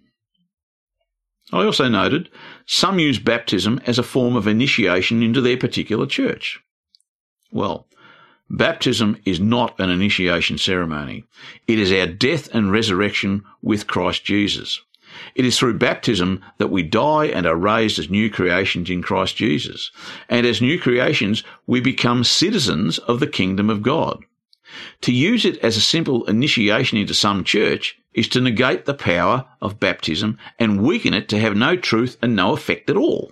I 1.53 1.65
also 1.65 1.87
noted 1.87 2.29
some 2.65 2.97
use 2.97 3.19
baptism 3.19 3.79
as 3.85 3.99
a 3.99 4.03
form 4.03 4.35
of 4.35 4.47
initiation 4.47 5.21
into 5.21 5.41
their 5.41 5.57
particular 5.57 6.07
church. 6.07 6.59
Well, 7.51 7.87
baptism 8.49 9.17
is 9.25 9.39
not 9.39 9.79
an 9.79 9.89
initiation 9.89 10.57
ceremony. 10.57 11.25
It 11.67 11.77
is 11.77 11.91
our 11.91 12.07
death 12.07 12.47
and 12.55 12.71
resurrection 12.71 13.43
with 13.61 13.85
Christ 13.85 14.23
Jesus. 14.23 14.81
It 15.35 15.45
is 15.45 15.57
through 15.57 15.77
baptism 15.77 16.43
that 16.57 16.69
we 16.69 16.83
die 16.83 17.25
and 17.25 17.45
are 17.45 17.55
raised 17.55 17.99
as 17.99 18.09
new 18.09 18.29
creations 18.29 18.89
in 18.89 19.01
Christ 19.01 19.35
Jesus. 19.35 19.91
And 20.29 20.45
as 20.45 20.61
new 20.61 20.79
creations, 20.79 21.43
we 21.67 21.79
become 21.79 22.23
citizens 22.23 22.97
of 22.99 23.19
the 23.19 23.27
kingdom 23.27 23.69
of 23.69 23.81
God. 23.81 24.23
To 25.01 25.11
use 25.11 25.45
it 25.45 25.57
as 25.57 25.75
a 25.75 25.81
simple 25.81 26.25
initiation 26.25 26.97
into 26.97 27.13
some 27.13 27.43
church 27.43 27.97
is 28.13 28.27
to 28.29 28.41
negate 28.41 28.85
the 28.85 28.93
power 28.93 29.45
of 29.61 29.79
baptism 29.79 30.37
and 30.59 30.81
weaken 30.81 31.13
it 31.13 31.27
to 31.29 31.39
have 31.39 31.55
no 31.55 31.75
truth 31.75 32.17
and 32.21 32.35
no 32.35 32.53
effect 32.53 32.89
at 32.89 32.97
all. 32.97 33.31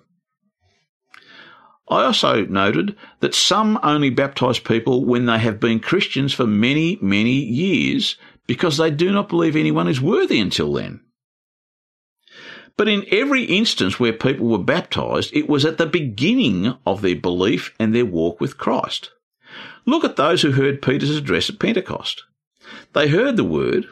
I 1.90 2.04
also 2.04 2.46
noted 2.46 2.96
that 3.20 3.34
some 3.34 3.80
only 3.82 4.12
baptize 4.12 4.60
people 4.60 5.06
when 5.06 5.26
they 5.26 5.40
have 5.40 5.60
been 5.60 5.80
Christians 5.80 6.34
for 6.34 6.46
many, 6.46 7.00
many 7.02 7.32
years 7.32 8.16
because 8.46 8.78
they 8.78 8.92
do 8.92 9.12
not 9.12 9.30
believe 9.30 9.56
anyone 9.56 9.88
is 9.88 10.00
worthy 10.00 10.40
until 10.40 10.74
then. 10.74 11.02
But 12.80 12.88
in 12.88 13.06
every 13.12 13.44
instance 13.44 14.00
where 14.00 14.14
people 14.14 14.48
were 14.48 14.58
baptized, 14.58 15.32
it 15.34 15.50
was 15.50 15.66
at 15.66 15.78
the 15.78 15.86
beginning 15.86 16.78
of 16.86 17.02
their 17.02 17.18
belief 17.18 17.74
and 17.78 17.94
their 17.94 18.06
walk 18.06 18.40
with 18.40 18.58
Christ. 18.58 19.12
Look 19.86 20.06
at 20.06 20.16
those 20.16 20.44
who 20.44 20.54
heard 20.54 20.82
Peter's 20.82 21.18
address 21.18 21.50
at 21.50 21.60
Pentecost. 21.60 22.24
They 22.94 23.10
heard 23.10 23.36
the 23.36 23.44
word, 23.44 23.88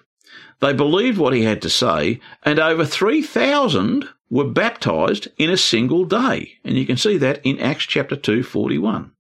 they 0.62 0.72
believed 0.72 1.18
what 1.18 1.34
he 1.34 1.44
had 1.44 1.62
to 1.64 1.70
say, 1.70 2.22
and 2.44 2.60
over 2.60 2.86
3,000 2.86 4.08
were 4.30 4.48
baptized 4.48 5.28
in 5.38 5.50
a 5.50 5.58
single 5.58 6.06
day. 6.06 6.54
And 6.64 6.78
you 6.78 6.86
can 6.86 6.96
see 6.96 7.18
that 7.18 7.42
in 7.44 7.60
Acts 7.60 7.84
chapter 7.84 8.16
2, 8.16 8.42
41. 8.42 9.12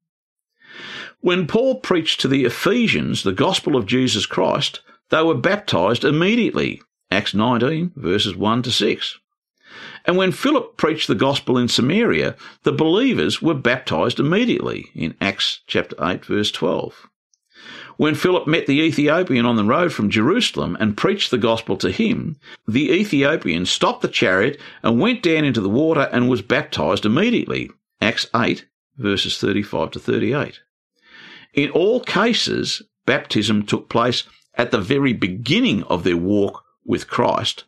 When 1.19 1.45
Paul 1.45 1.81
preached 1.81 2.21
to 2.21 2.29
the 2.29 2.45
Ephesians 2.45 3.23
the 3.23 3.33
gospel 3.33 3.75
of 3.75 3.85
Jesus 3.85 4.25
Christ, 4.25 4.79
they 5.09 5.21
were 5.21 5.35
baptized 5.35 6.05
immediately. 6.05 6.81
Acts 7.11 7.33
19, 7.33 7.91
verses 7.97 8.33
1 8.33 8.61
to 8.61 8.71
6. 8.71 9.19
And 10.05 10.15
when 10.15 10.31
Philip 10.31 10.77
preached 10.77 11.07
the 11.07 11.15
gospel 11.15 11.57
in 11.57 11.67
Samaria, 11.67 12.35
the 12.63 12.71
believers 12.71 13.41
were 13.41 13.53
baptized 13.53 14.19
immediately 14.19 14.87
in 14.95 15.15
Acts 15.19 15.61
chapter 15.67 15.95
8 16.01 16.25
verse 16.25 16.51
12. 16.51 17.07
When 17.97 18.13
Philip 18.13 18.47
met 18.47 18.67
the 18.67 18.79
Ethiopian 18.81 19.45
on 19.45 19.55
the 19.55 19.63
road 19.63 19.91
from 19.91 20.11
Jerusalem 20.11 20.77
and 20.79 20.95
preached 20.95 21.31
the 21.31 21.37
gospel 21.37 21.75
to 21.77 21.91
him, 21.91 22.37
the 22.67 22.91
Ethiopian 22.91 23.65
stopped 23.65 24.03
the 24.03 24.07
chariot 24.07 24.59
and 24.83 24.99
went 24.99 25.23
down 25.23 25.43
into 25.43 25.61
the 25.61 25.69
water 25.69 26.07
and 26.11 26.29
was 26.29 26.43
baptized 26.43 27.05
immediately. 27.05 27.71
Acts 27.99 28.27
8 28.35 28.65
verses 28.97 29.37
35 29.37 29.91
to 29.91 29.99
38. 29.99 30.59
In 31.53 31.71
all 31.71 31.99
cases, 32.01 32.83
baptism 33.05 33.65
took 33.65 33.89
place 33.89 34.23
at 34.55 34.71
the 34.71 34.81
very 34.81 35.13
beginning 35.13 35.83
of 35.83 36.03
their 36.03 36.17
walk 36.17 36.63
with 36.85 37.07
Christ 37.07 37.63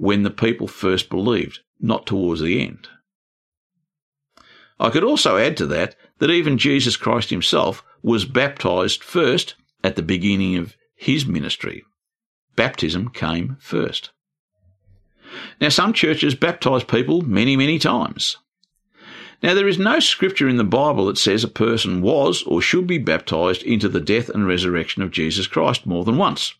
when 0.00 0.22
the 0.22 0.30
people 0.30 0.66
first 0.66 1.10
believed 1.10 1.60
not 1.78 2.06
towards 2.06 2.40
the 2.40 2.62
end. 2.62 2.88
I 4.78 4.88
could 4.88 5.04
also 5.04 5.36
add 5.36 5.58
to 5.58 5.66
that 5.66 5.94
that 6.20 6.30
even 6.30 6.56
Jesus 6.56 6.96
Christ 6.96 7.28
himself 7.28 7.84
was 8.02 8.24
baptized 8.24 9.04
first 9.04 9.56
at 9.84 9.96
the 9.96 10.02
beginning 10.02 10.56
of 10.56 10.74
his 10.96 11.26
ministry. 11.26 11.84
Baptism 12.56 13.10
came 13.10 13.58
first. 13.60 14.10
Now, 15.60 15.68
some 15.68 15.92
churches 15.92 16.34
baptize 16.34 16.82
people 16.82 17.20
many, 17.20 17.54
many 17.54 17.78
times. 17.78 18.38
Now, 19.42 19.52
there 19.52 19.68
is 19.68 19.78
no 19.78 20.00
scripture 20.00 20.48
in 20.48 20.56
the 20.56 20.64
Bible 20.64 21.04
that 21.06 21.18
says 21.18 21.44
a 21.44 21.48
person 21.48 22.00
was 22.00 22.42
or 22.44 22.62
should 22.62 22.86
be 22.86 22.98
baptized 22.98 23.62
into 23.64 23.90
the 23.90 24.00
death 24.00 24.30
and 24.30 24.46
resurrection 24.46 25.02
of 25.02 25.10
Jesus 25.10 25.46
Christ 25.46 25.84
more 25.84 26.04
than 26.04 26.16
once. 26.16 26.54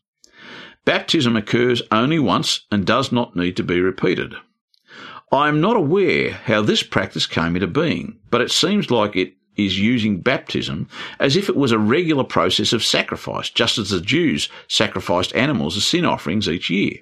Baptism 0.84 1.36
occurs 1.36 1.82
only 1.92 2.18
once 2.18 2.66
and 2.70 2.86
does 2.86 3.12
not 3.12 3.36
need 3.36 3.56
to 3.56 3.62
be 3.62 3.80
repeated. 3.80 4.34
I 5.32 5.48
am 5.48 5.60
not 5.60 5.76
aware 5.76 6.32
how 6.32 6.62
this 6.62 6.82
practice 6.82 7.26
came 7.26 7.54
into 7.54 7.66
being, 7.66 8.18
but 8.30 8.40
it 8.40 8.50
seems 8.50 8.90
like 8.90 9.14
it 9.14 9.34
is 9.56 9.78
using 9.78 10.20
baptism 10.20 10.88
as 11.18 11.36
if 11.36 11.48
it 11.48 11.56
was 11.56 11.70
a 11.70 11.78
regular 11.78 12.24
process 12.24 12.72
of 12.72 12.84
sacrifice, 12.84 13.50
just 13.50 13.78
as 13.78 13.90
the 13.90 14.00
Jews 14.00 14.48
sacrificed 14.68 15.34
animals 15.34 15.76
as 15.76 15.84
sin 15.84 16.04
offerings 16.04 16.48
each 16.48 16.70
year. 16.70 16.98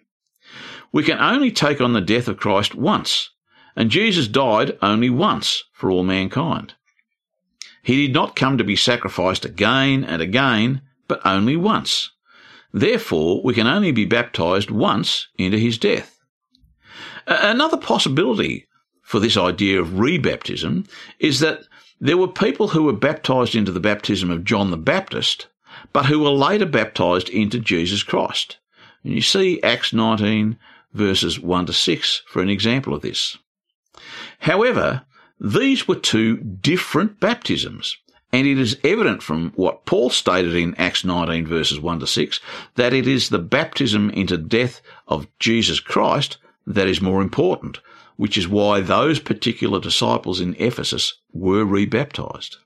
We 0.92 1.02
can 1.02 1.18
only 1.18 1.50
take 1.50 1.80
on 1.80 1.92
the 1.92 2.00
death 2.00 2.28
of 2.28 2.38
Christ 2.38 2.75
once, 2.75 3.30
and 3.76 3.90
Jesus 3.90 4.26
died 4.26 4.76
only 4.82 5.08
once 5.08 5.62
for 5.73 5.90
all 5.90 6.02
mankind. 6.02 6.75
He 7.82 8.06
did 8.06 8.14
not 8.14 8.37
come 8.37 8.58
to 8.58 8.64
be 8.64 8.76
sacrificed 8.76 9.44
again 9.44 10.04
and 10.04 10.20
again, 10.20 10.82
but 11.06 11.25
only 11.25 11.56
once. 11.56 12.11
Therefore, 12.72 13.42
we 13.42 13.54
can 13.54 13.66
only 13.66 13.92
be 13.92 14.04
baptized 14.04 14.70
once 14.70 15.28
into 15.37 15.58
his 15.58 15.78
death. 15.78 16.18
Another 17.26 17.76
possibility 17.76 18.66
for 19.02 19.20
this 19.20 19.37
idea 19.37 19.80
of 19.80 19.88
rebaptism 19.88 20.87
is 21.18 21.40
that 21.40 21.62
there 22.00 22.16
were 22.16 22.28
people 22.28 22.68
who 22.68 22.84
were 22.84 22.92
baptized 22.92 23.54
into 23.54 23.72
the 23.72 23.80
baptism 23.80 24.30
of 24.30 24.44
John 24.44 24.70
the 24.70 24.76
Baptist, 24.76 25.48
but 25.92 26.06
who 26.06 26.20
were 26.20 26.30
later 26.30 26.66
baptized 26.66 27.28
into 27.28 27.58
Jesus 27.58 28.02
Christ. 28.02 28.58
And 29.02 29.14
you 29.14 29.22
see 29.22 29.62
Acts 29.62 29.92
19 29.92 30.58
verses 30.92 31.40
1 31.40 31.66
to 31.66 31.72
6 31.72 32.22
for 32.26 32.42
an 32.42 32.48
example 32.48 32.94
of 32.94 33.02
this. 33.02 33.37
However, 34.40 35.02
these 35.40 35.87
were 35.87 35.96
two 35.96 36.37
different 36.37 37.20
baptisms, 37.20 37.96
and 38.32 38.47
it 38.47 38.58
is 38.58 38.78
evident 38.85 39.23
from 39.23 39.52
what 39.56 39.87
Paul 39.87 40.11
stated 40.11 40.54
in 40.54 40.75
Acts 40.75 41.04
19 41.04 41.47
verses 41.47 41.80
1 41.80 42.00
to 42.00 42.06
6 42.06 42.40
that 42.75 42.92
it 42.92 43.06
is 43.06 43.28
the 43.28 43.38
baptism 43.38 44.11
into 44.11 44.37
death 44.37 44.80
of 45.06 45.26
Jesus 45.38 45.80
Christ 45.80 46.38
that 46.66 46.88
is 46.88 47.00
more 47.00 47.23
important, 47.23 47.80
which 48.16 48.37
is 48.37 48.47
why 48.47 48.80
those 48.80 49.18
particular 49.18 49.80
disciples 49.80 50.40
in 50.40 50.54
Ephesus 50.58 51.14
were 51.32 51.64
rebaptized. 51.64 52.58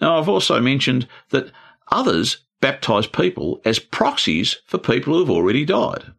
Now, 0.00 0.18
I've 0.18 0.28
also 0.28 0.60
mentioned 0.60 1.08
that 1.30 1.52
others 1.90 2.38
baptize 2.60 3.06
people 3.06 3.60
as 3.64 3.78
proxies 3.78 4.58
for 4.66 4.78
people 4.78 5.14
who 5.14 5.20
have 5.20 5.30
already 5.30 5.64
died. 5.64 6.12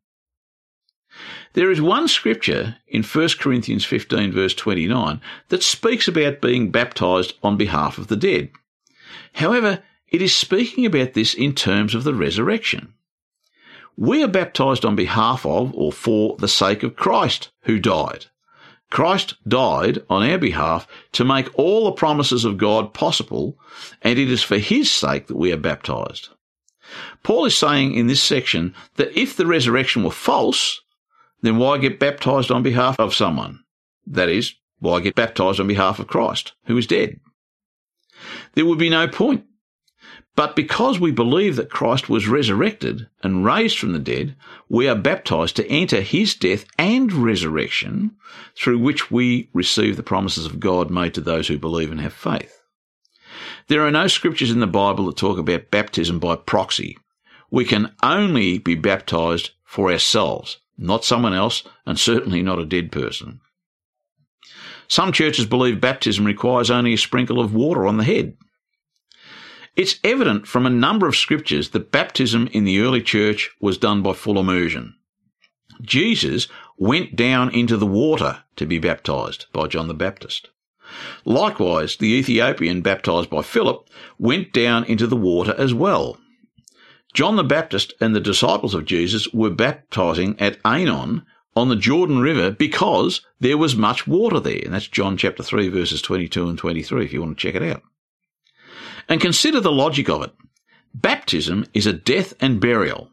There 1.53 1.69
is 1.69 1.81
one 1.81 2.07
scripture 2.07 2.77
in 2.87 3.03
1 3.03 3.29
Corinthians 3.39 3.83
15 3.83 4.31
verse 4.31 4.53
29 4.53 5.19
that 5.49 5.63
speaks 5.63 6.07
about 6.07 6.39
being 6.39 6.71
baptized 6.71 7.33
on 7.43 7.57
behalf 7.57 7.97
of 7.97 8.07
the 8.07 8.15
dead. 8.15 8.51
However, 9.33 9.83
it 10.07 10.21
is 10.21 10.35
speaking 10.35 10.85
about 10.85 11.13
this 11.13 11.33
in 11.33 11.53
terms 11.53 11.93
of 11.93 12.03
the 12.03 12.13
resurrection. 12.13 12.93
We 13.97 14.23
are 14.23 14.27
baptized 14.27 14.85
on 14.85 14.95
behalf 14.95 15.45
of 15.45 15.73
or 15.75 15.91
for 15.91 16.37
the 16.37 16.47
sake 16.47 16.83
of 16.83 16.95
Christ 16.95 17.49
who 17.63 17.79
died. 17.79 18.27
Christ 18.89 19.35
died 19.47 20.03
on 20.09 20.23
our 20.23 20.37
behalf 20.37 20.87
to 21.13 21.25
make 21.25 21.57
all 21.57 21.85
the 21.85 21.91
promises 21.91 22.43
of 22.43 22.57
God 22.57 22.93
possible, 22.93 23.57
and 24.01 24.19
it 24.19 24.29
is 24.29 24.43
for 24.43 24.57
his 24.57 24.91
sake 24.91 25.27
that 25.27 25.37
we 25.37 25.51
are 25.51 25.57
baptized. 25.57 26.29
Paul 27.23 27.45
is 27.45 27.57
saying 27.57 27.93
in 27.93 28.07
this 28.07 28.21
section 28.21 28.73
that 28.95 29.17
if 29.17 29.35
the 29.35 29.45
resurrection 29.45 30.03
were 30.03 30.11
false, 30.11 30.81
then 31.41 31.57
why 31.57 31.77
get 31.77 31.99
baptized 31.99 32.51
on 32.51 32.63
behalf 32.63 32.95
of 32.99 33.15
someone? 33.15 33.63
That 34.07 34.29
is, 34.29 34.55
why 34.79 34.99
get 34.99 35.15
baptized 35.15 35.59
on 35.59 35.67
behalf 35.67 35.99
of 35.99 36.07
Christ, 36.07 36.53
who 36.65 36.77
is 36.77 36.87
dead? 36.87 37.19
There 38.53 38.65
would 38.65 38.79
be 38.79 38.89
no 38.89 39.07
point 39.07 39.45
but 40.35 40.55
because 40.55 40.97
we 40.99 41.11
believe 41.11 41.57
that 41.57 41.69
Christ 41.69 42.09
was 42.09 42.27
resurrected 42.27 43.07
and 43.21 43.43
raised 43.43 43.77
from 43.77 43.91
the 43.91 43.99
dead, 43.99 44.35
we 44.69 44.87
are 44.87 44.95
baptized 44.95 45.57
to 45.57 45.67
enter 45.67 45.99
his 45.99 46.35
death 46.35 46.65
and 46.77 47.11
resurrection, 47.11 48.11
through 48.55 48.79
which 48.79 49.11
we 49.11 49.49
receive 49.53 49.97
the 49.97 50.03
promises 50.03 50.45
of 50.45 50.59
God 50.59 50.89
made 50.89 51.13
to 51.15 51.21
those 51.21 51.49
who 51.49 51.57
believe 51.57 51.91
and 51.91 51.99
have 51.99 52.13
faith. 52.13 52.63
There 53.67 53.85
are 53.85 53.91
no 53.91 54.07
scriptures 54.07 54.51
in 54.51 54.61
the 54.61 54.67
Bible 54.67 55.05
that 55.07 55.17
talk 55.17 55.37
about 55.37 55.69
baptism 55.69 56.19
by 56.19 56.37
proxy. 56.37 56.97
We 57.49 57.65
can 57.65 57.93
only 58.01 58.57
be 58.57 58.75
baptized 58.75 59.51
for 59.65 59.91
ourselves, 59.91 60.59
not 60.81 61.05
someone 61.05 61.33
else, 61.33 61.63
and 61.85 61.99
certainly 61.99 62.41
not 62.41 62.59
a 62.59 62.65
dead 62.65 62.91
person. 62.91 63.39
Some 64.87 65.13
churches 65.13 65.45
believe 65.45 65.79
baptism 65.79 66.25
requires 66.25 66.69
only 66.69 66.93
a 66.93 66.97
sprinkle 66.97 67.39
of 67.39 67.53
water 67.53 67.85
on 67.85 67.97
the 67.97 68.03
head. 68.03 68.35
It's 69.77 69.99
evident 70.03 70.47
from 70.47 70.65
a 70.65 70.69
number 70.69 71.07
of 71.07 71.15
scriptures 71.15 71.69
that 71.69 71.91
baptism 71.91 72.49
in 72.51 72.65
the 72.65 72.81
early 72.81 73.01
church 73.01 73.51
was 73.61 73.77
done 73.77 74.01
by 74.01 74.13
full 74.13 74.37
immersion. 74.37 74.95
Jesus 75.81 76.47
went 76.77 77.15
down 77.15 77.53
into 77.53 77.77
the 77.77 77.87
water 77.87 78.43
to 78.57 78.65
be 78.65 78.79
baptized 78.79 79.45
by 79.53 79.67
John 79.67 79.87
the 79.87 79.93
Baptist. 79.93 80.49
Likewise, 81.23 81.95
the 81.95 82.13
Ethiopian 82.13 82.81
baptized 82.81 83.29
by 83.29 83.41
Philip 83.41 83.87
went 84.19 84.51
down 84.51 84.83
into 84.83 85.07
the 85.07 85.15
water 85.15 85.55
as 85.57 85.73
well. 85.73 86.17
John 87.13 87.35
the 87.35 87.43
Baptist 87.43 87.93
and 87.99 88.15
the 88.15 88.19
disciples 88.19 88.73
of 88.73 88.85
Jesus 88.85 89.27
were 89.33 89.49
baptizing 89.49 90.39
at 90.39 90.61
Aenon 90.63 91.25
on 91.55 91.69
the 91.69 91.75
Jordan 91.75 92.19
River 92.19 92.51
because 92.51 93.21
there 93.39 93.57
was 93.57 93.75
much 93.75 94.07
water 94.07 94.39
there. 94.39 94.61
And 94.63 94.73
that's 94.73 94.87
John 94.87 95.17
chapter 95.17 95.43
3 95.43 95.67
verses 95.69 96.01
22 96.01 96.47
and 96.47 96.57
23 96.57 97.05
if 97.05 97.13
you 97.13 97.21
want 97.21 97.37
to 97.37 97.41
check 97.41 97.55
it 97.55 97.69
out. 97.69 97.81
And 99.09 99.19
consider 99.19 99.59
the 99.59 99.71
logic 99.71 100.09
of 100.09 100.23
it. 100.23 100.31
Baptism 100.93 101.65
is 101.73 101.85
a 101.85 101.93
death 101.93 102.33
and 102.39 102.59
burial. 102.61 103.09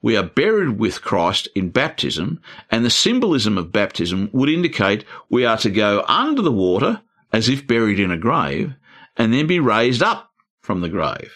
We 0.00 0.16
are 0.16 0.22
buried 0.22 0.78
with 0.78 1.02
Christ 1.02 1.48
in 1.56 1.70
baptism, 1.70 2.40
and 2.70 2.84
the 2.84 2.90
symbolism 2.90 3.58
of 3.58 3.72
baptism 3.72 4.30
would 4.32 4.48
indicate 4.48 5.04
we 5.28 5.44
are 5.44 5.58
to 5.58 5.70
go 5.70 6.04
under 6.06 6.40
the 6.40 6.52
water 6.52 7.02
as 7.32 7.48
if 7.48 7.66
buried 7.66 7.98
in 7.98 8.12
a 8.12 8.16
grave, 8.16 8.74
and 9.16 9.32
then 9.32 9.46
be 9.46 9.58
raised 9.58 10.02
up 10.02 10.30
from 10.60 10.80
the 10.80 10.88
grave. 10.88 11.32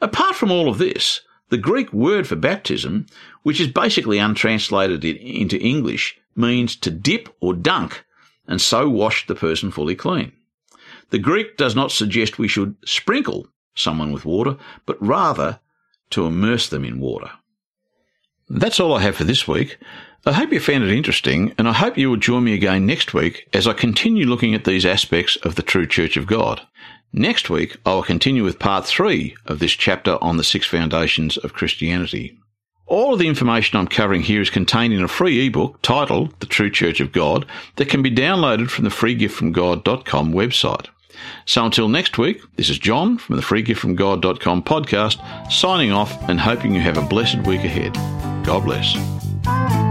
Apart 0.00 0.36
from 0.36 0.50
all 0.50 0.68
of 0.68 0.78
this, 0.78 1.22
the 1.48 1.56
Greek 1.56 1.92
word 1.92 2.26
for 2.26 2.36
baptism, 2.36 3.06
which 3.42 3.60
is 3.60 3.68
basically 3.68 4.18
untranslated 4.18 5.04
into 5.04 5.58
English, 5.60 6.18
means 6.34 6.76
to 6.76 6.90
dip 6.90 7.28
or 7.40 7.54
dunk, 7.54 8.04
and 8.46 8.60
so 8.60 8.88
wash 8.88 9.26
the 9.26 9.34
person 9.34 9.70
fully 9.70 9.94
clean. 9.94 10.32
The 11.10 11.18
Greek 11.18 11.56
does 11.56 11.76
not 11.76 11.92
suggest 11.92 12.38
we 12.38 12.48
should 12.48 12.76
sprinkle 12.84 13.46
someone 13.74 14.12
with 14.12 14.24
water, 14.24 14.56
but 14.86 15.00
rather 15.00 15.60
to 16.10 16.26
immerse 16.26 16.68
them 16.68 16.84
in 16.84 17.00
water. 17.00 17.30
That's 18.48 18.80
all 18.80 18.94
I 18.94 19.02
have 19.02 19.16
for 19.16 19.24
this 19.24 19.46
week. 19.48 19.78
I 20.24 20.32
hope 20.32 20.52
you 20.52 20.60
found 20.60 20.84
it 20.84 20.90
interesting, 20.90 21.54
and 21.58 21.68
I 21.68 21.72
hope 21.72 21.96
you 21.96 22.10
will 22.10 22.16
join 22.16 22.44
me 22.44 22.54
again 22.54 22.86
next 22.86 23.14
week 23.14 23.48
as 23.52 23.66
I 23.68 23.72
continue 23.72 24.26
looking 24.26 24.54
at 24.54 24.64
these 24.64 24.84
aspects 24.84 25.36
of 25.36 25.54
the 25.54 25.62
true 25.62 25.86
Church 25.86 26.16
of 26.16 26.26
God. 26.26 26.60
Next 27.18 27.48
week, 27.48 27.78
I 27.86 27.94
will 27.94 28.02
continue 28.02 28.44
with 28.44 28.58
part 28.58 28.84
three 28.84 29.34
of 29.46 29.58
this 29.58 29.72
chapter 29.72 30.18
on 30.22 30.36
the 30.36 30.44
six 30.44 30.66
foundations 30.66 31.38
of 31.38 31.54
Christianity. 31.54 32.38
All 32.86 33.14
of 33.14 33.18
the 33.18 33.26
information 33.26 33.78
I'm 33.78 33.88
covering 33.88 34.20
here 34.20 34.42
is 34.42 34.50
contained 34.50 34.92
in 34.92 35.02
a 35.02 35.08
free 35.08 35.46
ebook 35.46 35.80
titled 35.80 36.38
The 36.40 36.46
True 36.46 36.70
Church 36.70 37.00
of 37.00 37.12
God 37.12 37.46
that 37.76 37.88
can 37.88 38.02
be 38.02 38.10
downloaded 38.10 38.68
from 38.68 38.84
the 38.84 38.90
freegiftfromgod.com 38.90 40.34
website. 40.34 40.88
So 41.46 41.64
until 41.64 41.88
next 41.88 42.18
week, 42.18 42.42
this 42.56 42.68
is 42.68 42.78
John 42.78 43.16
from 43.16 43.36
the 43.36 43.42
freegiftfromgod.com 43.42 44.64
podcast, 44.64 45.50
signing 45.50 45.92
off 45.92 46.28
and 46.28 46.38
hoping 46.38 46.74
you 46.74 46.82
have 46.82 46.98
a 46.98 47.08
blessed 47.08 47.46
week 47.46 47.64
ahead. 47.64 47.94
God 48.44 48.64
bless. 48.64 49.85